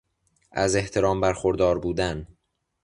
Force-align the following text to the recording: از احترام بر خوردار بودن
از 0.51 0.75
احترام 0.75 1.21
بر 1.21 1.33
خوردار 1.33 1.79
بودن 1.79 2.27